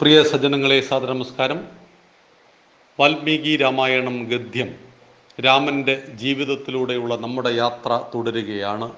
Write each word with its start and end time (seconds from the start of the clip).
പ്രിയ 0.00 0.22
സജ്ജനങ്ങളെ 0.22 0.80
സാദര 0.80 1.06
നമസ്കാരം 1.06 1.68
വാൽമീകി 3.00 3.56
രാമായണം 3.56 4.24
ഗദ്യം. 4.24 4.74
രാമന്റെ 5.44 6.02
ജീവിതത്തിലൂടെയുള്ള 6.14 7.16
നമ്മുടെ 7.16 7.50
യാത്ര 7.50 8.00
തുടരുകയാണ്. 8.14 8.92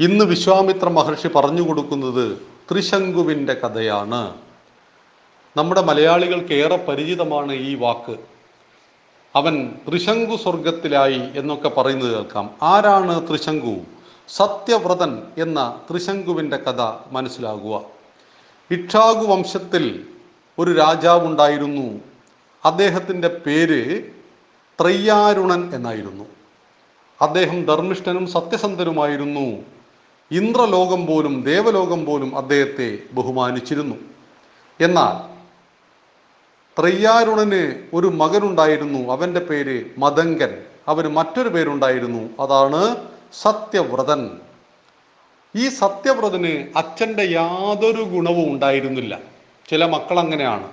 ഇന്ന് 0.00 0.24
വിശ്വാമിത്ര 0.24 0.88
മഹർഷി 0.88 1.28
പറഞ്ഞു 1.28 1.68
കൊടുക്കുന്നത് 1.68 2.38
ത്രിശങ്കുവിന്റെ 2.70 3.54
കഥയാണ്. 3.54 4.34
നമ്മുടെ 5.56 5.82
മലയാളികൾക്ക് 5.82 6.52
ഏറെ 6.52 6.76
പരിചിതമാണ് 6.76 7.52
ഈ 7.52 7.74
വാക്ക്. 7.74 8.16
അവൻ 9.36 9.74
ത്രിശങ്കു 9.88 10.36
സ്വർഗത്തിലായി 10.36 11.20
എന്നൊക്കെ 11.36 11.68
പറയുന്നത് 11.68 12.12
കേൾക്കാം. 12.12 12.50
ആരാണ് 12.62 13.28
ത്രിശങ്കു? 13.28 13.76
സത്യവ്രതൻ 14.28 15.22
എന്ന 15.38 15.80
ത്രിശങ്കുവിന്റെ 15.90 16.56
കഥ 16.56 16.92
മനസ്സിലാകുക. 17.10 17.95
ഇക്ഷാകു 18.70 19.26
വംശത്തിൽ 19.26 20.06
ഒരു 20.58 20.74
രാജാവുണ്ടായിരുന്നു. 20.74 22.00
അദ്ദേഹത്തിന്റെ 22.64 23.28
പേര് 23.28 24.02
ത്രയ്യാരുണൻ 24.80 25.74
എന്നായിരുന്നു. 25.74 26.24
അദ്ദേഹം 27.20 27.64
ധർമ്മിഷ്ഠനും 27.64 28.26
സത്യസന്ധനുമായിരുന്നു. 28.26 29.62
ഇന്ദ്രലോകം 30.30 31.06
പോലും 31.06 31.42
ദേവലോകം 31.42 32.04
പോലും 32.04 32.38
അദ്ദേഹത്തെ 32.38 32.98
ബഹുമാനിച്ചിരുന്നു. 33.12 33.96
എന്നാൽ 34.80 35.36
ത്രയ്യാരുണന് 36.80 37.88
ഒരു 37.94 38.06
മകനുണ്ടായിരുന്നു. 38.06 39.12
അവന്റെ 39.12 39.40
പേര് 39.40 39.84
മദങ്കൻ. 39.98 40.62
അവന് 40.88 41.08
മറ്റൊരു 41.08 41.48
പേരുണ്ടായിരുന്നു. 41.48 42.42
അതാണ് 42.42 42.96
സത്യവ്രതൻ. 43.42 44.30
ഈ 45.56 45.68
സത്യവ്രതന് 45.68 46.78
അച്ഛന്റെ 46.78 47.22
യാതൊരു 47.22 48.02
ഗുണവും 48.02 48.52
ഉണ്ടായിരുന്നില്ല. 48.52 49.18
ചില 49.68 49.84
മക്കൾ 49.84 50.18
അങ്ങനെയാണ് 50.18 50.68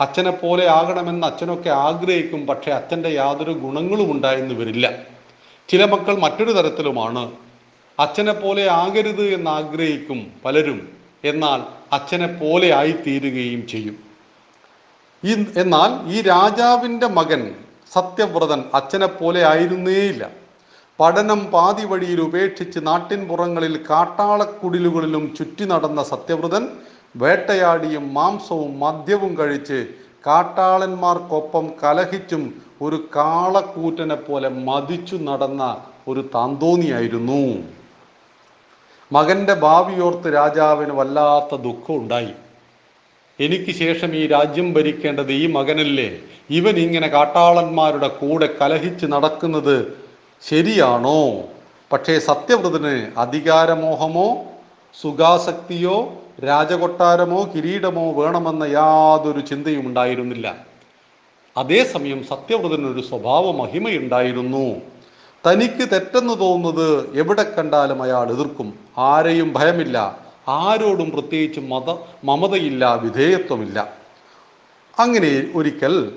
അച്ഛനെ 0.00 0.30
പോലെ 0.30 0.66
ആകണമെന്ന് 0.66 1.26
അച്ഛനൊക്കെ 1.26 1.70
ആഗ്രഹിക്കും 1.70 2.46
പക്ഷേ 2.46 2.70
അച്ഛന്റെ 2.72 3.08
യാതൊരു 3.08 3.52
ഗുണങ്ങളും 3.52 4.12
ഉണ്ടായിരുന്നു 4.12 4.54
വരില്ല 4.54 4.86
ചില 5.68 5.84
മക്കൾ 5.84 6.18
മറ്റൊരു 6.18 6.52
തരത്തിലുമാണ്. 6.52 7.32
അച്ഛനെ 7.98 8.32
പോലെ 8.32 8.68
ആകരുത് 8.70 9.24
എന്ന് 9.34 9.50
ആഗ്രഹിക്കും 9.50 10.32
പലരും. 10.44 10.88
എന്നാൽ 11.24 11.60
അച്ഛനെ 11.92 12.26
പോലെ 12.26 12.74
ആയിത്തീരുകയും 12.74 13.68
ചെയ്യും. 13.68 13.96
ഈ 15.24 15.32
എന്നാൽ 15.56 16.14
ഈ 16.14 16.22
രാജാവിന്റെ 16.22 17.06
മകൻ 17.06 17.54
സത്യവ്രതൻ 17.92 18.64
അച്ഛനെ 18.74 19.06
പോലെ 19.06 19.46
ആയിരുന്നേയില്ല. 19.46 20.41
പഠനം 20.98 21.40
പാതി 21.52 21.84
വഴിയിൽ 21.84 22.20
ഉപേക്ഷിച്ച് 22.20 22.80
നാട്ടിൻ 22.86 23.28
പുറങ്ങളിൽ 23.28 23.74
കാട്ടാളക്കുടിലുകളിലും 23.90 25.34
ചുറ്റി 25.36 25.64
നടന്ന 25.64 26.02
സത്യവ്രതൻ 26.02 26.64
വേട്ടയാടിയും 27.16 28.12
മാംസവും 28.12 28.78
മദ്യവും 28.80 29.32
കഴിച്ച് 29.36 29.86
കാട്ടാളന്മാർക്കൊപ്പം 30.26 31.64
കലഹിച്ചും 31.82 32.42
ഒരു 32.82 33.08
കാളക്കൂറ്റനെ 33.16 34.14
പോലെ 34.14 34.48
മതിച്ചു 34.48 35.16
നടന്ന 35.16 35.62
ഒരു 36.08 36.28
താന്തോന്നിയായിരുന്നു 36.34 37.42
മകന്റെ 39.12 39.54
ഭാവിയോർത്ത് 39.54 40.34
രാജാവിന് 40.34 40.92
വല്ലാത്ത 40.92 41.54
ദുഃഖം 41.54 41.94
ഉണ്ടായി. 41.94 42.34
എനിക്ക് 43.38 43.72
ശേഷം 43.72 44.14
ഈ 44.14 44.26
രാജ്യം 44.26 44.74
ഭരിക്കേണ്ടത് 44.74 45.32
ഈ 45.32 45.46
മകനല്ലേ? 45.46 46.20
ഇവൻ 46.50 46.74
ഇങ്ങനെ 46.76 47.08
കാട്ടാളന്മാരുടെ 47.08 48.08
കൂടെ 48.08 48.48
കലഹിച്ച് 48.60 49.06
നടക്കുന്നത് 49.06 49.76
ശരിയാണോ? 50.48 51.42
പക്ഷേ 51.92 52.18
സത്യവ്രതന് 52.18 53.10
അധികാരമോഹമോ 53.18 54.44
സുഖാസക്തിയോ 55.00 56.12
രാജകൊട്ടാരമോ 56.44 57.48
കിരീടമോ 57.54 58.12
വേണമെന്ന 58.12 58.64
യാതൊരു 58.64 59.40
ചിന്തയും 59.40 59.86
ഉണ്ടായിരുന്നില്ല. 59.86 60.56
അതേസമയം 61.56 62.24
സത്യവ്രതനൊരു 62.24 63.00
സ്വഭാവ 63.00 63.50
മഹിമയുണ്ടായിരുന്നു. 63.50 64.74
തനിക്ക് 65.46 65.88
തെറ്റെന്ന് 65.92 66.40
തോന്നുന്നത് 66.40 67.16
എവിടെ 67.16 67.42
കണ്ടാലും 67.42 68.02
അയാൾ 68.02 68.32
എതിർക്കും. 68.32 68.74
ആരെയും 68.98 69.52
ഭയമില്ല. 69.52 70.18
ആരോടും 70.48 71.10
പ്രത്യേകിച്ച് 71.10 71.60
മത 71.60 71.96
മമതയില്ല 72.24 72.94
വിധേയത്വമില്ല. 72.94 73.92
അങ്ങനെ 74.98 75.52
ഒരിക്കൽ 75.54 76.12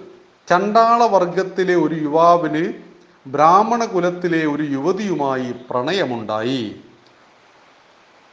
ചണ്ടാള 0.50 1.04
വർഗത്തിലെ 1.04 1.76
ഒരു 1.76 1.96
യുവാവിന് 1.96 2.85
ബ്രാഹ്മണ 3.28 3.86
കുലത്തിലെ 3.86 4.46
ഒരു 4.46 4.64
യുവതിയുമായി 4.64 5.52
പ്രണയമുണ്ടായി. 5.70 6.76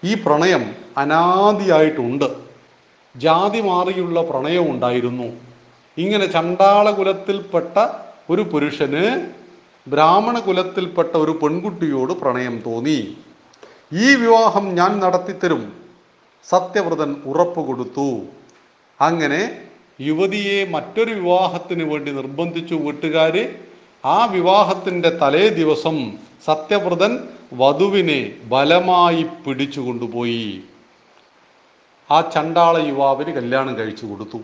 ഈ 0.04 0.14
പ്രണയം 0.14 0.74
അനാദിയായിട്ടുണ്ട്. 0.96 2.36
ജാതി 3.16 3.60
മാറിയുള്ള 3.60 4.22
പ്രണയം 4.22 4.70
ഉണ്ടായിരുന്നു. 4.70 5.32
ഇങ്ങനെ 5.98 6.26
ചണ്ടാള 6.26 6.90
കുലത്തിൽപ്പെട്ട 6.90 7.88
ഒരു 8.30 8.42
പുരുഷന് 8.42 9.30
ബ്രാഹ്മണ 9.88 10.38
കുലത്തിൽപ്പെട്ട 10.38 11.16
ഒരു 11.16 11.30
പെൺകുട്ടിയോട് 11.30 12.12
പ്രണയം 12.12 12.62
തോന്നി. 12.66 13.16
ഈ 13.92 14.14
വിവാഹം 14.14 14.74
ഞാൻ 14.74 15.00
നടത്തിത്തരും. 15.00 15.72
സത്യവ്രതൻ 16.48 17.16
ഉറപ്പ് 17.26 17.60
കൊടുത്തു 17.60 18.20
അങ്ങനെ 19.00 19.60
യുവതിയെ 20.00 20.64
മറ്റൊരു 20.64 21.14
വിവാഹത്തിന് 21.14 21.84
വേണ്ടി 21.92 22.12
നിർബന്ധിച്ചു 22.12 22.74
വീട്ടുകാര് 22.74 23.71
ആ 24.04 24.24
വിവാഹത്തിന്റെ 24.24 25.10
തലേ 25.10 25.48
ദിവസം 25.48 26.12
സത്യവ്രതൻ 26.44 27.28
വധുവിനെ 27.52 28.34
ബലമായി 28.44 29.22
പിടിച്ചു 29.22 29.80
കൊണ്ടുപോയി. 29.80 30.60
ആ 32.10 32.20
ചണ്ടാള 32.20 32.78
യുവാവിന് 32.78 33.30
കല്യാണം 33.30 33.78
കഴിച്ചു 33.78 34.06
കൊടുത്തു. 34.06 34.38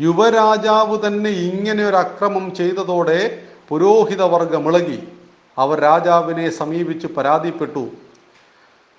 യുവരാജാവ് 0.00 1.06
തന്നെ 1.06 1.30
ഇങ്ങനെ 1.30 1.84
ഒരു 1.84 1.96
അക്രമം 1.96 2.54
ചെയ്തതോടെ 2.54 3.42
പുരോഹിതവർഗം 3.68 4.68
ഇളകി 4.68 5.08
അവർ 5.58 5.80
രാജാവിനെ 5.80 6.50
സമീപിച്ച് 6.50 7.06
പരാതിപ്പെട്ടു. 7.06 7.88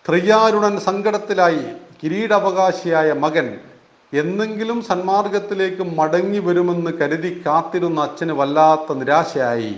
ത്രിയാരുണൻ 0.07 0.79
സങ്കടത്തിലായി. 0.79 1.65
കിരീടാവകാശിയായ 2.03 3.13
മകൻ 3.13 3.59
എന്നെങ്കിലും 4.19 4.81
സന്മാർഗത്തിലേക്ക് 4.81 5.83
മടങ്ങി 5.83 6.39
വരുമെന്ന് 6.39 6.91
കരുതി 6.91 7.43
കാത്തിരുന്ന 7.45 8.01
അച്ഛന് 8.01 8.31
വല്ലാത്ത 8.31 8.93
നിരാശയായി. 8.97 9.75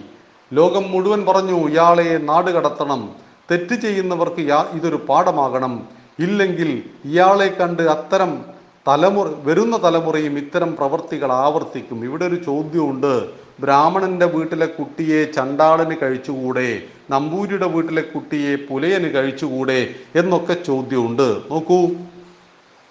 ലോകം 0.54 0.92
മുഴുവൻ 0.92 1.26
പറഞ്ഞു 1.26 1.68
ഇയാളെ 1.70 2.18
നാട് 2.18 2.52
കടത്തണം. 2.52 3.10
തെറ്റ് 3.52 3.76
ചെയ്യുന്നവർക്ക് 3.76 4.42
ഇതൊരു 4.74 4.96
പാഠമാകണം. 5.10 5.84
ഇല്ലെങ്കിൽ 6.20 6.84
ഇയാളെ 7.06 7.48
കണ്ട് 7.48 7.84
അത്തരം 7.84 8.46
തലമുറ 8.88 9.28
വരുന്ന 9.44 9.84
തലമുറയും 9.84 10.38
ഇത്തരം 10.38 10.76
പ്രവർത്തികൾ 10.76 11.32
ആവർത്തിക്കും. 11.32 12.04
ഇവിടെ 12.04 12.26
ഒരു 12.26 12.36
ചോദ്യമുണ്ട്. 12.36 13.28
ബ്രാഹ്മണന്റെ 13.60 14.26
വീട്ടിലെ 14.26 14.66
കുട്ടിയെ 14.66 15.24
ചണ്ടാളന് 15.24 15.96
കഴിച്ചുകൂടെ? 16.02 16.82
നമ്പൂരിയുടെ 17.10 17.68
വീട്ടിലെ 17.68 18.02
കുട്ടിയെ 18.02 18.56
പുലയന് 18.56 19.10
കഴിച്ചുകൂടെ? 19.14 19.90
എന്നൊക്കെ 20.16 20.54
ചോദ്യമുണ്ട്. 20.54 21.38
നോക്കൂ. 21.52 21.88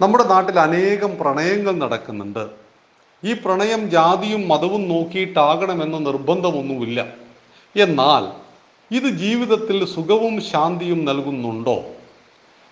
നമ്മുടെ 0.00 0.24
നാട്ടിൽ 0.24 0.60
അനേകം 0.60 1.18
പ്രണയങ്ങൾ 1.20 1.72
നടക്കുന്നുണ്ട്. 1.72 2.50
ഈ 3.24 3.32
പ്രണയം 3.32 3.90
ജാതിയും 3.90 4.48
മതവും 4.48 4.88
നോക്കിയിട്ടാകണമെന്ന 4.88 5.98
നിർബന്ധമൊന്നുമില്ല. 5.98 7.06
എന്നാൽ 7.76 8.46
ഇത് 8.94 9.02
ജീവിതത്തിൽ 9.02 9.84
സുഖവും 9.84 10.42
ശാന്തിയും 10.42 11.04
നൽകുന്നുണ്ടോ? 11.04 11.84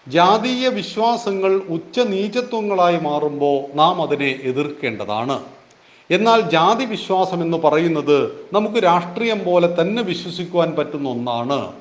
ജാതീയ 0.08 0.68
വിശ്വാസങ്ങൾ 0.68 1.52
ഉച്ച 1.52 2.00
നീചത്വങ്ങളായി 2.00 2.98
മാറുമ്പോൾ 2.98 3.76
നാം 3.76 4.02
അതിനെ 4.02 4.40
എതിർക്കേണ്ടതാണ്. 4.42 5.44
എന്നാൽ 6.10 6.40
ജാതി 6.40 6.84
വിശ്വാസം 6.84 7.42
എന്ന് 7.42 7.56
പറയുന്നത് 7.56 8.48
നമുക്ക് 8.52 8.84
രാഷ്ട്രീയം 8.84 9.44
പോലെ 9.44 9.80
തന്നെ 9.80 10.02
വിശ്വസിക്കുവാൻ 10.02 10.74
പറ്റുന്ന 10.78 11.08
ഒന്നാണ്. 11.08 11.72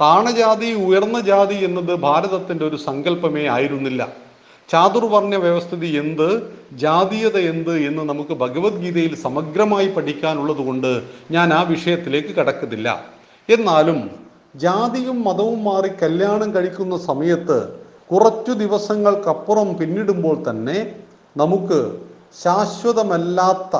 താണജാതി 0.00 0.72
ഉയർന്ന 0.72 1.20
ജാതി 1.20 1.64
എന്നത് 1.64 1.94
ഭാരതത്തിന്റെ 1.94 2.66
ഒരു 2.66 2.76
സങ്കല്പമേ 2.76 3.46
ആയിരുന്നില്ല. 3.46 4.31
ചാതുർവർണ 4.68 5.36
വ്യവസ്ഥിതി 5.36 5.86
എന്ത് 5.86 6.52
ജാതീയത 6.72 7.38
എന്ത് 7.38 7.76
എന്ന് 7.76 8.02
നമുക്ക് 8.02 8.30
ഭഗവത്ഗീതയിൽ 8.30 9.14
സമഗ്രമായി 9.14 9.88
പഠിക്കാനുള്ളത് 9.88 10.56
കൊണ്ട് 10.56 11.02
ഞാൻ 11.30 11.54
ആ 11.54 11.62
വിഷയത്തിലേക്ക് 11.62 12.28
കടക്കുന്നില്ല 12.28 13.04
എന്നാലും 13.48 14.10
ജാതിയും 14.56 15.24
മതവും 15.24 15.64
മാറി 15.64 15.88
കല്യാണം 16.02 16.54
കഴിക്കുന്ന 16.54 16.98
സമയത്ത് 16.98 17.82
കുറച്ചു 18.12 18.52
ദിവസങ്ങൾക്കപ്പുറം 18.52 19.76
പിന്നിടുമ്പോൾ 19.76 20.50
തന്നെ 20.50 20.94
നമുക്ക് 21.36 21.98
ശാശ്വതമല്ലാത്ത 22.42 23.76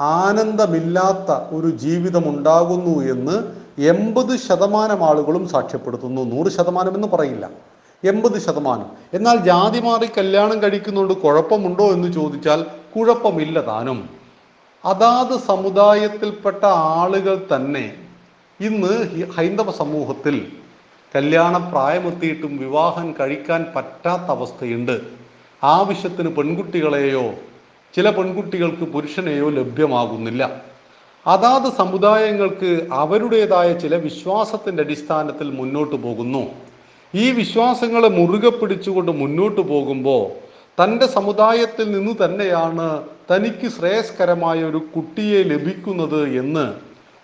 ആനന്ദമില്ലാത്ത 0.00 1.54
ഒരു 1.54 1.70
ജീവിതം 1.70 2.28
ഉണ്ടാകുന്നു 2.28 3.02
എന്ന് 3.12 3.66
എൺപത് 3.82 4.36
ശതമാനം 4.36 5.04
ആളുകളും 5.04 5.48
സാക്ഷ്യപ്പെടുത്തുന്നു. 5.48 6.22
നൂറ് 6.22 6.52
ശതമാനം 6.52 6.94
എന്ന് 6.94 7.08
പറയില്ല. 7.08 7.50
എൺപത് 8.04 8.38
ശതമാനം. 8.38 8.86
എന്നാൽ 9.14 9.36
ജാതി 9.36 9.80
മാറി 9.80 10.08
കല്യാണം 10.18 10.62
കഴിക്കുന്നുണ്ട് 10.62 11.14
കുഴപ്പമുണ്ടോ 11.14 11.90
എന്ന് 11.90 12.12
ചോദിച്ചാൽ 12.12 12.62
കുഴപ്പമില്ല 12.96 13.60
താനും. 13.60 14.08
അതാത് 14.84 15.38
സമുദായത്തിൽപ്പെട്ട 15.38 16.64
ആളുകൾ 16.64 17.46
തന്നെ 17.54 17.94
ഇന്ന് 18.60 19.24
ഹൈന്ദവ 19.36 19.70
സമൂഹത്തിൽ 19.70 20.52
കല്യാണ 21.16 21.70
പ്രായമെത്തിയിട്ടും 21.70 22.56
വിവാഹം 22.56 23.14
കഴിക്കാൻ 23.20 23.66
പറ്റാത്ത 23.76 24.22
അവസ്ഥയുണ്ട് 24.22 25.00
ആവശ്യത്തിന് 25.64 26.28
പെൺകുട്ടികളെയോ 26.28 27.30
ചില 27.94 28.10
പെൺകുട്ടികൾക്ക് 28.10 28.84
പുരുഷനെയോ 28.92 29.48
ലഭ്യമാകുന്നില്ല. 29.48 30.60
അതാത് 31.26 31.72
സമുദായങ്ങൾക്ക് 31.76 32.88
അവരുടേതായ 32.92 33.72
ചില 33.72 33.96
വിശ്വാസത്തിന്റെ 33.96 34.82
അടിസ്ഥാനത്തിൽ 34.82 35.50
മുന്നോട്ട് 35.50 35.96
പോകുന്നു. 35.96 36.46
ഈ 37.14 37.32
വിശ്വാസങ്ങളെ 37.32 38.08
മുറുകെ 38.08 38.48
പിടിച്ചുകൊണ്ട് 38.48 39.12
മുന്നോട്ട് 39.12 39.60
പോകുമ്പോൾ 39.60 40.24
തന്റെ 40.80 41.06
സമുദായത്തിൽ 41.06 41.90
നിന്ന് 41.90 42.24
തന്നെയാണ് 42.24 43.02
തനിക്ക് 43.30 43.68
ശ്രേയസ്കരമായ 43.68 44.64
ഒരു 44.64 44.78
കുട്ടിയെ 44.94 45.42
ലഭിക്കുന്നത് 45.42 46.36
എന്ന് 46.38 46.66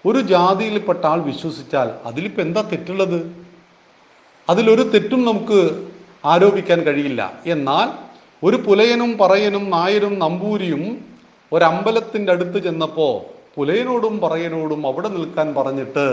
ഒരു 0.06 0.20
ജാതിയിൽപ്പെട്ട 0.20 1.06
ആൾ 1.06 1.20
വിശ്വസിച്ചാൽ 1.20 1.90
അതിലിപ്പോൾ 2.06 2.42
എന്താ 2.42 2.62
തെറ്റുള്ളത്? 2.62 3.18
അതിലൊരു 4.48 4.82
തെറ്റും 4.82 5.24
നമുക്ക് 5.24 5.58
ആരോപിക്കാൻ 6.24 6.80
കഴിയില്ല. 6.80 7.40
എന്നാൽ 7.46 7.88
ഒരു 8.42 8.56
പുലയനും 8.56 9.18
പറയനും 9.18 9.70
നായരും 9.70 10.18
നമ്പൂരിയും 10.18 11.04
ഒരമ്പലത്തിന്റെ 11.52 12.32
അടുത്ത് 12.32 12.58
ചെന്നപ്പോൾ 12.58 13.14
പുലയനോടും 13.56 14.20
പറയനോടും 14.20 14.86
അവിടെ 14.86 15.08
നിൽക്കാൻ 15.08 15.54
പറഞ്ഞിട്ട് 15.54 16.06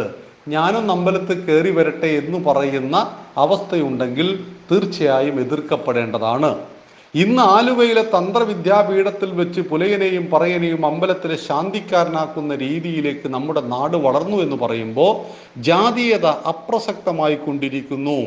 ഞാനും 0.54 0.86
അമ്പലത്തിൽ 0.96 1.38
കയറി 1.48 1.72
വരട്ടെ 1.78 2.10
എന്ന് 2.20 2.40
പറയുന്ന 2.48 2.96
അവസ്ഥയുണ്ടെങ്കിൽ 3.44 4.28
തീർച്ചയായും 4.70 5.36
എതിർക്കപ്പെടേണ്ടതാണ്. 5.44 6.52
ഇന്ന് 7.14 7.44
ആലുവയിലെ 7.56 8.04
തന്ത്രവിദ്യാപീഠത്തിൽ 8.16 9.30
വെച്ച് 9.40 9.62
പുലയനെയും 9.70 10.26
പറയനെയും 10.34 10.82
അമ്പലത്തിലെ 10.90 11.38
ശാന്തിക്കാരനാക്കുന്ന 11.46 12.56
രീതിയിലേക്ക് 12.64 13.28
നമ്മുടെ 13.36 13.62
നാട് 13.74 13.98
വളർന്നു 14.06 14.38
എന്ന് 14.46 14.58
പറയുമ്പോൾ 14.64 15.12
ജാതീയത 15.68 16.28
അപ്രസക്തമായി 16.52 17.38
കൊണ്ടിരിക്കുന്നു 17.46 18.20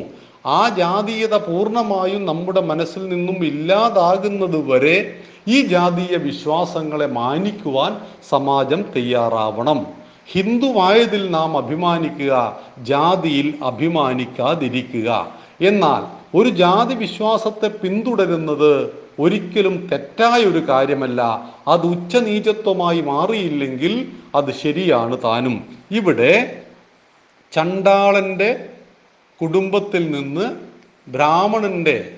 ആ 0.57 0.61
ജാതീയത 0.81 1.35
പൂർണമായും 1.47 2.23
നമ്മുടെ 2.31 2.61
മനസ്സിൽ 2.71 3.03
നിന്നും 3.13 3.37
ഇല്ലാതാകുന്നത് 3.51 4.59
വരെ 4.71 4.97
ഈ 5.55 5.59
ജാതീയ 5.73 6.15
വിശ്വാസങ്ങളെ 6.27 7.07
മാനിക്കുവാൻ 7.19 7.93
സമാജം 8.31 8.81
തയ്യാറാവണം. 8.95 9.79
ഹിന്ദുവായതിൽ 10.27 11.31
നാം 11.31 11.57
അഭിമാനിക്കുക 11.57 12.59
ജാതിയിൽ 12.77 13.53
അഭിമാനിക്കാതിരിക്കുക. 13.63 15.33
എന്നാൽ 15.61 16.23
ഒരു 16.37 16.49
ജാതി 16.49 16.95
വിശ്വാസത്തെ 16.95 17.67
പിന്തുടരുന്നത് 17.67 19.03
ഒരിക്കലും 19.19 19.89
തെറ്റായ 19.91 20.41
ഒരു 20.41 20.69
കാര്യമല്ല. 20.69 21.51
അത് 21.67 21.85
ഉച്ചനീചത്വമായി 21.85 23.01
മാറിയില്ലെങ്കിൽ 23.01 24.07
അത് 24.35 24.53
ശരിയാണ് 24.53 25.17
താനും. 25.23 25.63
ഇവിടെ 25.91 26.61
ചണ്ടാളന്റെ 27.51 28.69
കുടുംബത്തിൽ 29.41 30.11
നിന്ന് 30.11 30.55
ബ്രാഹ്മണന്റെ 31.11 32.13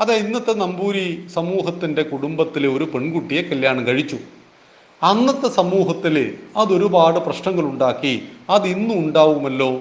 അത് 0.00 0.12
ഇന്നത്തെ 0.12 0.52
നമ്പൂരി 0.52 1.26
സമൂഹത്തിന്റെ 1.34 2.02
കുടുംബത്തിലെ 2.02 2.68
ഒരു 2.68 2.84
പെൺകുട്ടിയെ 2.84 3.42
കല്യാണം 3.42 3.86
കഴിച്ചു. 3.86 4.16
അന്നത്തെ 5.02 5.48
സമൂഹത്തിൽ 5.48 6.34
അതൊരുപാട് 6.56 7.18
പ്രശ്നങ്ങൾ 7.18 7.64
ഉണ്ടാക്കി 7.64 8.22
അത് 8.50 8.66
ഇന്നും 8.66 8.98
ഉണ്ടാവുമല്ലോ. 8.98 9.80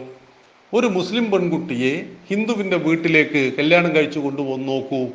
ഒരു 0.73 0.87
മുസ്ലിം 0.87 1.31
പെൺകുട്ടിയെ 1.31 2.05
ഹിന്ദുവിന്റെ 2.29 2.77
വീട്ടിലേക്ക് 2.77 3.53
കല്യാണം 3.57 3.95
കഴിച്ചു 3.95 4.19
കൊണ്ടുപോകുന്ന 4.19 4.65
നോക്കൂ. 4.65 5.07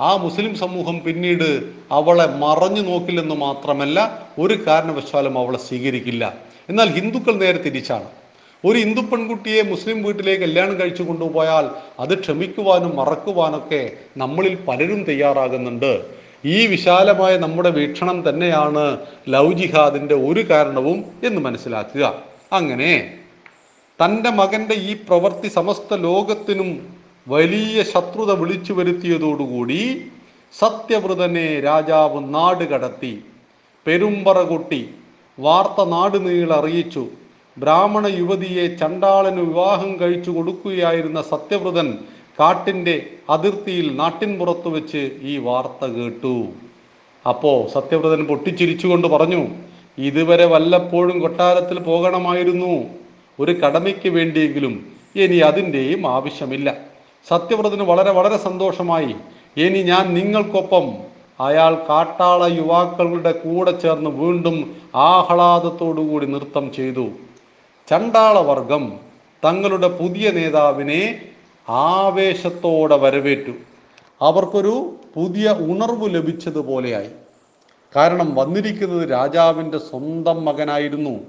ആ 0.00 0.16
മുസ്ലിം 0.16 0.54
സമൂഹം 0.54 1.00
പിന്നീട് 1.00 1.62
അവളെ 1.90 2.26
മറഞ്ഞു 2.26 2.80
നോക്കില്ലെന്ന് 2.80 3.34
മാത്രമല്ല 3.34 4.26
ഒരു 4.38 4.54
കാരണവശാലും 4.66 5.38
അവളെ 5.38 5.58
സ്വീകരിക്കില്ല. 5.58 6.34
എന്നാൽ 6.68 6.88
ഹിന്ദുക്കൾ 6.88 7.34
നേരെ 7.34 7.58
തിരിച്ചാണ്. 7.62 8.08
ഒരു 8.64 8.78
ഹിന്ദു 8.78 9.00
പെൺകുട്ടിയെ 9.00 9.62
മുസ്ലിം 9.62 10.02
വീട്ടിലേക്ക് 10.02 10.42
കല്യാണം 10.42 10.80
കഴിച്ചു 10.80 11.02
കൊണ്ടുപോയാൽ 11.02 11.70
അത് 12.00 12.20
ക്ഷമിക്കുവാനും 12.20 12.96
മറക്കുവാനൊക്കെ 12.96 13.92
നമ്മളിൽ 14.16 14.58
പലരും 14.68 15.04
തയ്യാറാകുന്നുണ്ട്. 15.04 15.92
ഈ 16.44 16.66
വിശാലമായ 16.66 17.36
നമ്മുടെ 17.36 17.70
വീക്ഷണം 17.70 18.28
തന്നെയാണ് 18.28 18.98
ലവ് 19.28 19.52
ജിഹാദിന്റെ 19.52 20.14
ഒരു 20.14 20.40
കാരണവും 20.40 21.04
എന്ന് 21.24 21.40
മനസ്സിലാക്കുക. 21.40 22.14
അങ്ങനെ 22.52 22.92
തന്റെ 24.00 24.30
മകന്റെ 24.30 24.74
ഈ 24.74 24.94
പ്രവൃത്തി 25.08 25.48
സമസ്ത 25.48 25.94
ലോകത്തിനും 25.94 26.70
വലിയ 27.28 27.82
ശത്രുത 27.82 28.32
വിളിച്ചു 28.32 28.72
വരുത്തിയതോടുകൂടി 28.72 29.80
സത്യവ്രതനെ 30.54 31.60
രാജാവ് 31.60 32.34
നാട് 32.34 32.64
കടത്തി 32.64 33.24
പെരുമ്പറ 33.86 34.42
കൊട്ടി 34.42 34.88
വാർത്ത 35.38 35.84
നാട് 35.84 36.26
നീളറിയിച്ചു 36.26 37.06
ബ്രാഹ്മണ 37.56 38.06
യുവതിയെ 38.06 38.76
ചണ്ടാളന് 38.76 39.40
വിവാഹം 39.40 39.96
കഴിച്ചു 40.00 40.30
കൊടുക്കുകയായിരുന്ന 40.30 41.22
സത്യവ്രതൻ 41.22 41.98
കാട്ടിന്റെ 42.40 43.06
അതിർത്തിയിൽ 43.30 43.96
നാട്ടിൻ 43.96 44.38
പുറത്തു 44.38 44.68
വെച്ച് 44.68 45.10
ഈ 45.22 45.38
വാർത്ത 45.38 45.86
കേട്ടു. 45.86 46.46
അപ്പോൾ 47.28 47.68
സത്യവ്രതൻ 47.68 48.24
പൊട്ടിച്ചിരിച്ചുകൊണ്ട് 48.24 49.08
പറഞ്ഞു 49.08 49.46
ഇതുവരെ 49.98 50.46
വല്ലപ്പോഴും 50.46 51.20
കൊട്ടാരത്തിൽ 51.20 51.78
പോകണമായിരുന്നു. 51.80 52.84
ഒരു 53.40 53.52
കടമയ്ക്ക് 53.52 54.08
വേണ്ടിയെങ്കിലും 54.08 54.74
ഇനി 55.16 55.36
അതിന്റെയും 55.36 56.06
ആവശ്യമില്ല. 56.06 56.74
സത്യവ്രതന് 57.28 57.82
വളരെ 57.82 58.10
വളരെ 58.10 58.36
സന്തോഷമായി. 58.36 59.14
ഇനി 59.56 59.82
ഞാൻ 59.82 60.14
നിങ്ങൾക്കൊപ്പം 60.14 60.86
അയാൾ 61.40 61.74
കാട്ടാള 61.88 62.42
യുവാക്കളുടെ 62.44 63.32
കൂടെ 63.32 63.80
ചേർന്ന് 63.80 64.10
വീണ്ടും 64.10 64.76
ആഹ്ലാദത്തോടുകൂടി 64.94 66.26
നൃത്തം 66.26 66.72
ചെയ്തു. 66.72 67.08
ചണ്ടാളവർഗം 67.90 68.92
തങ്ങളുടെ 69.44 69.88
പുതിയ 69.88 70.30
നേതാവിനെ 70.30 71.02
ആവേശത്തോടെ 71.68 72.96
വരവേറ്റു. 72.96 73.52
അവർക്കൊരു 74.22 74.96
പുതിയ 75.14 75.56
ഉണർവ് 75.58 76.14
ലഭിച്ചതുപോലെയായി. 76.14 77.08
കാരണം 77.96 78.34
വന്നിരിക്കുന്നത് 78.34 79.10
രാജാവിന്റെ 79.10 79.78
സ്വന്തം 79.78 80.44
മകനായിരുന്നു. 80.44 81.20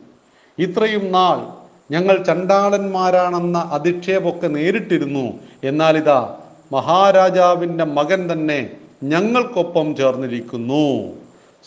ഇത്രയും 0.60 1.12
നാൾ 1.12 1.68
ഞങ്ങൾ 1.92 2.24
ചണ്ടാളന്മാരാണെന്ന 2.24 3.69
അധിക്ഷേപമൊക്കെ 3.72 4.48
നേരിട്ടിരുന്നു. 4.48 5.34
എന്നാൽ 5.63 5.98
ഇതാ 5.98 6.38
മഹാരാജാവിന്റെ 6.72 7.83
മകൻ 7.83 8.31
തന്നെ 8.31 8.69
ഞങ്ങൾക്കൊപ്പം 9.04 9.95
ചേർന്നിരിക്കുന്നു. 9.95 11.13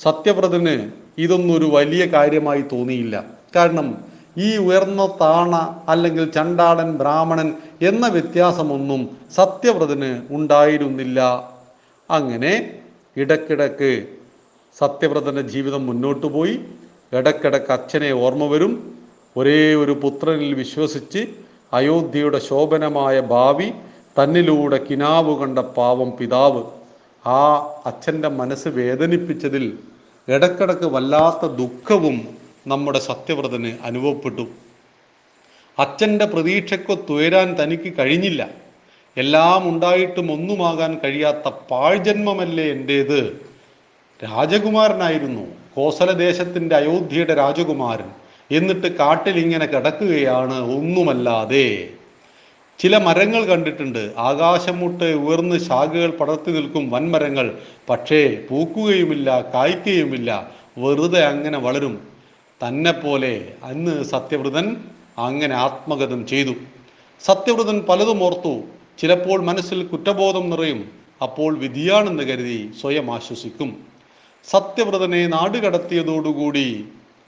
സത്യവ്രതന് 0.02 0.90
ഇതൊന്നും 1.18 1.58
ഒരു 1.58 1.64
വലിയ 1.64 2.06
കാര്യമായി 2.06 2.60
തോന്നിയില്ല. 2.60 3.24
കാരണം 3.56 4.09
ഈ 4.38 4.56
ഉയർന്ന 4.56 5.08
താണ 5.20 5.82
അല്ലെങ്കിൽ 5.88 6.30
ചണ്ടാടൻ 6.30 6.92
ബ്രാഹ്മണൻ 6.92 7.54
എന്ന 7.82 8.06
വ്യത്യാസമൊന്നും 8.08 9.16
സത്യവ്രതന് 9.34 10.20
ഉണ്ടായിരുന്നില്ല. 10.30 11.48
അങ്ങനെ 12.10 12.80
ഇടക്കിടക്ക് 13.16 14.08
സത്യവ്രതന്റെ 14.80 15.42
ജീവിതം 15.42 15.86
മുന്നോട്ടു 15.86 16.26
പോയി. 16.26 16.60
ഇടക്കിടക്ക് 17.12 17.72
അച്ഛനെ 17.72 18.12
ഓർമ്മ 18.12 18.46
വരും. 18.46 18.94
ഒരേ 19.36 19.74
ഒരു 19.74 19.92
പുത്രനിൽ 19.92 20.54
വിശ്വസിച്ച് 20.54 21.28
അയോധ്യയുടെ 21.72 22.38
ശോഭനമായ 22.38 23.20
ഭാവി 23.20 23.72
തന്നിലൂടെ 24.18 24.78
കിനാവ് 24.90 25.38
കണ്ട 25.40 25.58
പാവം 25.58 26.16
പിതാവ് 26.18 26.62
ആ 27.26 27.40
അച്ഛന്റെ 27.86 28.28
മനസ്സ് 28.28 28.68
വേദനിപ്പിച്ചതിൽ 28.68 29.78
ഇടക്കിടക്ക് 30.28 30.84
വല്ലാത്ത 30.84 31.46
ദുഃഖവും 31.46 32.39
നമ്മുടെ 32.66 32.98
സത്യവ്രതന് 32.98 33.72
അനുഭവപ്പെട്ടു. 33.84 34.48
അച്ഛന്റെ 35.78 36.24
പ്രതീക്ഷയ്ക്കൊത്തുയരാൻ 36.24 37.62
തനിക്ക് 37.62 37.92
കഴിഞ്ഞില്ല. 37.98 38.48
എല്ലാം 39.16 39.68
ഉണ്ടായിട്ടും 39.68 40.32
ഒന്നുമാകാൻ 40.32 40.98
കഴിയാത്ത 41.04 41.48
പാഴ്ജന്മമല്ലേ 41.48 42.70
എന്റേത് 42.70 43.46
രാജകുമാരനായിരുന്നു. 44.24 45.46
കോസലദേശത്തിന്റെ 45.74 46.76
അയോധ്യയുടെ 46.76 47.34
രാജകുമാരൻ. 47.34 48.10
എന്നിട്ട് 48.50 48.96
കാട്ടിൽ 48.96 49.38
ഇങ്ങനെ 49.38 49.66
കിടക്കുകയാണ് 49.66 50.60
ഒന്നുമല്ലാതെ. 50.60 51.88
ചില 52.78 52.96
മരങ്ങൾ 52.96 53.44
കണ്ടിട്ടുണ്ട്. 53.44 54.12
ആകാശം 54.18 54.78
മുട്ട് 54.78 55.04
ഉയർന്ന് 55.04 55.58
ശാഖകൾ 55.58 56.10
പടർത്തി 56.10 56.50
നിൽക്കും 56.50 56.90
വൻമരങ്ങൾ. 56.90 57.58
പക്ഷേ 57.88 58.38
പൂക്കുകയുമില്ല 58.50 59.40
കായ്ക്കുകയുമില്ല 59.54 60.50
വെറുതെ 60.78 61.24
അങ്ങനെ 61.24 61.58
വളരും. 61.58 62.09
തന്നെ 62.68 62.92
പോലെ 62.92 63.52
അന്ന് 63.64 64.04
സത്യവ്രതൻ 64.04 64.76
അങ്ങനെ 65.18 65.54
ആത്മഗതം 65.54 66.26
ചെയ്തു. 66.26 66.54
സത്യവ്രതൻ 67.20 67.80
പലതും 67.88 68.24
ഓർത്തു. 68.24 68.60
ചിലപ്പോൾ 68.98 69.42
മനസ്സിൽ 69.42 69.82
കുറ്റബോധം 69.82 70.50
നിറയും. 70.50 70.90
അപ്പോൾ 71.22 71.58
വിധിയാണെന്ന് 71.58 72.22
കരുതി 72.22 72.72
സ്വയം 72.80 73.14
ആശ്വസിക്കും. 73.14 73.76
സത്യവ്രതനെ 74.50 75.26
നാടുകടത്തിയതോടുകൂടി 75.26 76.84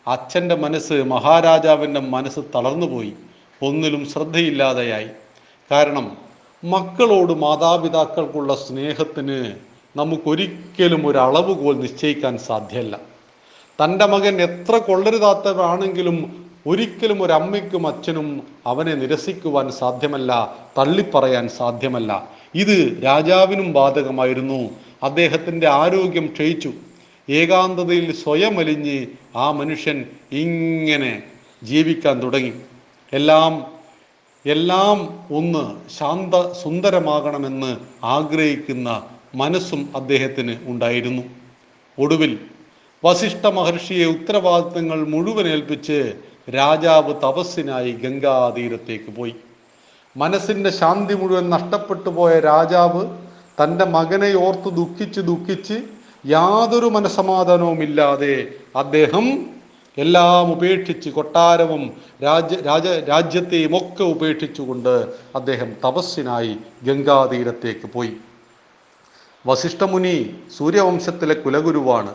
അച്ഛന്റെ 0.06 0.54
മനസ്സ് 0.54 0.92
മഹാരാജാവിന്റെ 0.92 2.00
മനസ്സ് 2.00 2.40
തളർന്നുപോയി. 2.54 3.12
ഒന്നിലും 3.62 4.08
ശ്രദ്ധയില്ലാതെയായി. 4.08 5.08
കാരണം 5.70 6.16
മക്കളോട് 6.64 7.32
മാതാപിതാക്കൾക്കുള്ള 7.32 8.54
സ്നേഹത്തിന് 8.54 9.52
നമുക്കൊരിക്കലും 9.96 11.06
ഒരു 11.06 11.18
അളവുകോൽ 11.18 11.80
നിശ്ചയിക്കാൻ 11.80 12.38
സാധ്യമല്ല 12.38 13.11
തന്റെ 13.84 14.06
മകൻ 14.06 14.42
എത്ര 14.42 14.76
കൊള്ളരുതാത്തവരാണെങ്കിലും 14.76 16.46
ഒരിക്കലും 16.66 17.22
ഒരു 17.22 17.32
അമ്മയ്ക്കും 17.32 17.86
അച്ഛനും 17.86 18.42
അവനെ 18.66 18.94
നിരസിക്കുവാൻ 18.94 19.70
സാധ്യമല്ല 19.70 20.56
തള്ളിപ്പറയാൻ 20.78 21.48
സാധ്യമല്ല. 21.48 22.28
ഇത് 22.54 23.04
രാജാവിനും 23.04 23.72
ബാധകമായിരുന്നു. 23.72 24.70
അദ്ദേഹത്തിന്റെ 25.02 25.68
ആരോഗ്യം 25.68 26.26
ക്ഷയിച്ചു. 26.26 26.72
ഏകാന്തതയിൽ 27.30 28.12
സ്വയം 28.12 28.58
അലിഞ്ഞ് 28.58 29.06
ആ 29.36 29.50
മനുഷ്യൻ 29.50 30.04
ഇങ്ങനെ 30.32 31.22
ജീവിക്കാൻ 31.62 32.22
തുടങ്ങി. 32.22 32.52
എല്ലാം 33.12 33.66
എല്ലാം 34.46 35.26
ഒന്ന് 35.36 35.90
ശാന്ത 35.98 36.34
സുന്ദരമാകണമെന്ന് 36.52 37.76
ആഗ്രഹിക്കുന്ന 38.04 39.02
മനസ്സും 39.34 39.88
അദ്ദേഹത്തിന് 39.96 40.56
ഉണ്ടായിരുന്നു. 40.66 41.22
ഒടുവിൽ 41.98 42.38
വസിഷ്ഠ 43.04 43.46
മഹർഷിയെ 43.46 44.04
ഉത്തരവാദിത്തങ്ങൾ 44.06 44.98
മുഴുവൻ 45.08 45.48
ഏൽപ്പിച്ച് 45.48 46.14
രാജാവ് 46.54 47.14
തപസ്സിനായി 47.14 47.92
ഗംഗാതീരത്തേക്ക് 47.92 49.10
പോയി. 49.16 49.34
മനസ്സിന്റെ 50.16 50.70
ശാന്തി 50.70 51.14
മുഴുവൻ 51.14 51.50
നഷ്ടപ്പെട്ടു 51.50 52.08
പോയ 52.08 52.38
രാജാവ് 52.38 53.02
തന്റെ 53.62 53.84
മകനെ 53.84 54.30
ഓർത്ത് 54.34 54.70
ദുഃഖിച്ച് 54.76 55.20
ദുഃഖിച്ച് 55.20 55.76
യാതൊരു 56.26 56.86
മനസമാധാനവുമില്ലാതെ 56.86 58.48
അദ്ദേഹം 58.76 59.26
എല്ലാം 59.98 60.52
ഉപേക്ഷിച്ച് 60.52 61.10
കൊട്ടാരവും 61.10 61.82
രാജ്യ 62.22 62.60
രാജ 62.62 62.86
രാജ്യത്തെയും 62.86 63.76
ഒക്കെ 63.76 64.04
ഉപേക്ഷിച്ചുകൊണ്ട് 64.04 64.94
അദ്ദേഹം 65.34 65.70
തപസ്സിനായി 65.84 66.56
ഗംഗാതീരത്തേക്ക് 66.82 67.92
പോയി. 67.92 68.12
വസിഷ്ഠമുനി 69.46 70.16
സൂര്യവംശത്തിലെ 70.56 71.34
കുലഗുരുവാണ്. 71.34 72.14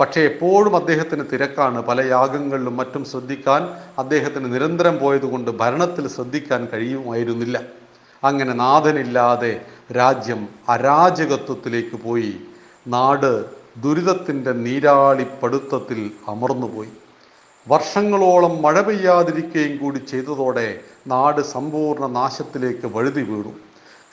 പക്ഷേ 0.00 0.20
എപ്പോഴും 0.20 0.76
അദ്ദേഹത്തിന് 0.76 1.24
തിരക്കാണ്. 1.32 1.82
പല 1.82 2.00
യാഗങ്ങളിലും 2.00 2.76
മറ്റും 2.76 3.04
ശ്രദ്ധിക്കാൻ 3.04 3.62
അദ്ദേഹത്തിന് 3.98 4.54
നിരന്തരം 4.54 4.98
പോയതുകൊണ്ട് 4.98 5.50
ഭരണത്തിൽ 5.50 6.08
ശ്രദ്ധിക്കാൻ 6.08 6.68
കഴിയുമായിരുന്നില്ല. 6.72 7.60
അങ്ങനെ 8.24 8.52
നാഥനില്ലാതെ 8.52 9.60
രാജ്യം 9.96 10.48
അരാജകത്വത്തിലേക്ക് 10.68 11.96
പോയി. 11.96 12.34
നാട് 12.88 13.44
ദുരിതത്തിന്റെ 13.82 14.52
നീരാളിപ്പടുത്തത്തിൽ 14.52 16.10
അമർന്നുപോയി. 16.28 16.88
വർഷങ്ങളോളം 17.68 18.62
മഴ 18.62 18.80
പെയ്യാതിരിക്കുകയും 18.80 19.76
കൂടി 19.76 19.98
ചെയ്തതോടെ 19.98 20.80
നാട് 21.06 21.40
സമ്പൂർണ 21.40 22.06
നാശത്തിലേക്ക് 22.06 22.86
വഴുതി 22.86 23.22
വീണു. 23.22 23.52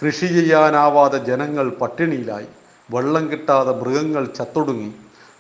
കൃഷി 0.06 0.26
ചെയ്യാനാവാതെ 0.26 1.18
ജനങ്ങൾ 1.18 1.70
പട്ടിണിയിലായി. 1.70 2.46
വെള്ളം 2.92 3.32
കിട്ടാതെ 3.32 3.72
മൃഗങ്ങൾ 3.72 4.26
ചത്തൊടുങ്ങി. 4.26 4.92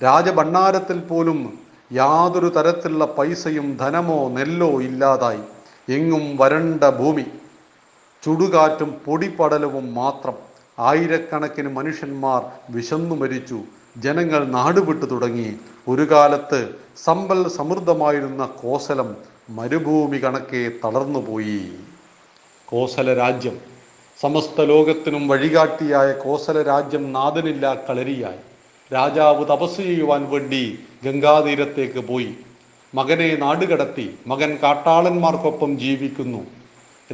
രാജഭണ്ണാരത്തിൽ 0.03 0.99
പോലും 0.99 1.59
യാതൊരു 1.93 2.49
തരത്തിലുള്ള 2.49 3.05
പൈസയും 3.05 3.77
ധനമോ 3.77 4.29
നെല്ലോ 4.29 4.81
ഇല്ലാതായി. 4.81 5.39
എങ്ങും 5.89 6.37
വരണ്ട 6.37 6.83
ഭൂമി. 6.83 7.25
ചുടുകാറ്റും 8.23 9.01
പൊടിപടലവും 9.05 9.93
മാത്രം 9.93 10.33
ആയിരക്കണക്കിന് 10.79 11.69
മനുഷ്യന്മാർ 11.69 12.45
വിശന്നു 12.69 13.15
മരിച്ചു. 13.15 13.59
ജനങ്ങൾ 13.97 14.45
നാടുവിട്ടു 14.45 15.05
തുടങ്ങി. 15.05 15.55
ഒരു 15.87 16.11
കാലത്ത് 16.11 16.75
സമ്പൽ 17.03 17.47
സമൃദ്ധമായിരുന്ന 17.47 18.45
കോസലം 18.45 19.15
മരുഭൂമി 19.49 20.17
കണക്കെ 20.17 20.71
തളർന്നുപോയി. 20.83 21.71
കോസല 22.65 23.13
രാജ്യം. 23.13 23.59
സമസ്ത 24.21 24.61
ലോകത്തിനും 24.61 25.27
വഴികാട്ടിയായ 25.27 26.11
കോസല 26.13 26.61
രാജ്യം 26.61 27.13
നാഥനില്ല 27.13 27.73
കളരിയായി. 27.89 28.50
രാജാവ് 28.93 29.45
തപസ് 29.45 29.77
ചെയ്യുവാൻ 29.77 30.29
വേണ്ടി 30.29 30.79
ഗംഗാതീരത്തേക്ക് 31.03 31.99
പോയി. 31.99 32.31
മകനെ 32.95 33.35
നാടുകടത്തി 33.35 34.09
മകൻ 34.27 34.57
കാട്ടാളന്മാർക്കൊപ്പം 34.63 35.79
ജീവിക്കുന്നു. 35.79 36.41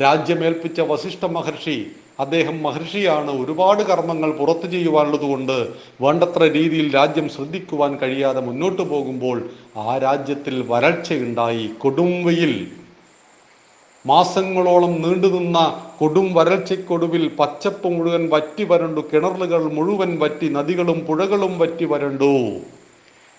രാജ്യമേൽപ്പിച്ച 0.02 0.82
വസിഷ്ഠ 0.82 1.26
മഹർഷി 1.26 1.86
അദ്ദേഹം 2.20 2.64
മഹർഷിയാണ് 2.64 3.32
ഒരുപാട് 3.42 3.84
കർമ്മങ്ങൾ 3.84 4.32
പുറത്തു 4.32 4.68
ചെയ്യുവാനുള്ളത് 4.68 5.22
കൊണ്ട് 5.22 5.68
വേണ്ടത്ര 6.02 6.44
രീതിയിൽ 6.52 6.96
രാജ്യം 6.96 7.30
ശ്രദ്ധിക്കുവാൻ 7.30 7.98
കഴിയാതെ 7.98 8.42
മുന്നോട്ട് 8.42 8.82
പോകുമ്പോൾ 8.82 9.50
ആ 9.78 9.98
രാജ്യത്തിൽ 9.98 10.66
വരൾച്ചയുണ്ടായി. 10.68 11.68
കൊടുംവെയിൽ 11.80 12.72
മാസങ്ങളോളം 14.10 14.94
നീണ്ടുനിന്ന 15.02 15.60
കൊടും 16.00 16.34
വരൾച്ചയ്ക്കൊടുവിൽ 16.34 17.24
പച്ചപ്പ് 17.40 17.88
മുഴുവൻ 17.88 18.24
വറ്റി 18.30 18.64
വരണ്ടു 18.64 19.02
കിണറുകൾ 19.14 19.62
മുഴുവൻ 19.78 20.12
വറ്റി 20.20 20.48
നദികളും 20.50 21.00
പുഴകളും 21.00 21.60
വറ്റി 21.60 21.86
വരണ്ടു. 21.86 22.32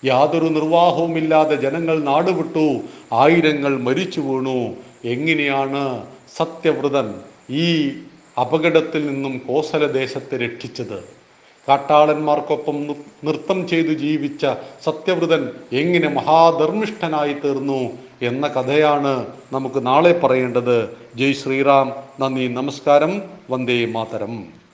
യാതൊരു 0.03 0.49
നിർവാഹവുമില്ലാതെ 0.57 1.55
ജനങ്ങൾ 1.55 1.95
നാടുവിട്ടു 2.03 2.65
ആയിരങ്ങൾ 3.13 3.73
മരിച്ചു 3.87 4.21
വീണു. 4.21 4.59
എങ്ങനെയാണ് 5.05 5.83
സത്യവ്രതൻ 6.37 7.07
ഈ 7.63 7.67
അപകടത്തിൽ 8.41 9.01
നിന്നും 9.07 9.33
കോസല 9.47 9.85
ദേശത്തെ 9.99 10.37
രക്ഷിച്ചത്? 10.37 11.18
കാട്ടാളന്മാർക്കൊപ്പം 11.69 12.87
നൃത്തം 13.25 13.67
ചെയ്തു 13.67 13.87
ജീവിച്ച 13.87 14.45
സത്യവ്രതൻ 14.83 15.49
എങ്ങനെ 15.73 16.09
മഹാധർമ്മിഷ്ഠനായി 16.09 17.33
തീർന്നു 17.33 17.89
എന്ന 18.21 18.47
കഥയാണ് 18.47 19.25
നമുക്ക് 19.53 19.85
നാളെ 19.85 20.19
പറയേണ്ടത്. 20.19 20.97
ജയ് 21.15 21.33
ശ്രീറാം. 21.33 21.91
നന്ദി. 22.19 22.47
നമസ്കാരം. 22.47 23.21
വന്ദേ 23.49 23.85
മാതരം. 23.85 24.68